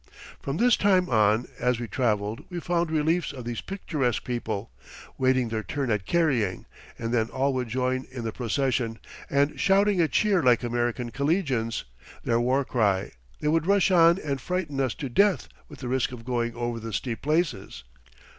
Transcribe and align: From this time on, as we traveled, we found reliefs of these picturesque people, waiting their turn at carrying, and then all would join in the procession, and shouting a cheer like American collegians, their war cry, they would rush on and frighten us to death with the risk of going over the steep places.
From 0.41 0.57
this 0.57 0.77
time 0.77 1.09
on, 1.09 1.45
as 1.59 1.79
we 1.79 1.87
traveled, 1.87 2.43
we 2.49 2.59
found 2.59 2.89
reliefs 2.89 3.31
of 3.31 3.45
these 3.45 3.61
picturesque 3.61 4.23
people, 4.23 4.71
waiting 5.15 5.49
their 5.49 5.61
turn 5.61 5.91
at 5.91 6.07
carrying, 6.07 6.65
and 6.97 7.13
then 7.13 7.29
all 7.29 7.53
would 7.53 7.67
join 7.67 8.07
in 8.11 8.23
the 8.23 8.31
procession, 8.31 8.97
and 9.29 9.59
shouting 9.59 10.01
a 10.01 10.07
cheer 10.07 10.41
like 10.41 10.63
American 10.63 11.11
collegians, 11.11 11.85
their 12.23 12.39
war 12.39 12.65
cry, 12.65 13.11
they 13.41 13.47
would 13.47 13.67
rush 13.67 13.91
on 13.91 14.17
and 14.17 14.41
frighten 14.41 14.79
us 14.81 14.95
to 14.95 15.07
death 15.07 15.47
with 15.69 15.77
the 15.81 15.87
risk 15.87 16.11
of 16.11 16.25
going 16.25 16.55
over 16.55 16.79
the 16.79 16.93
steep 16.93 17.21
places. 17.21 17.83